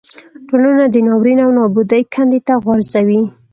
[0.47, 3.23] ټولنه د ناورین او نابودۍ کندې ته غورځوي.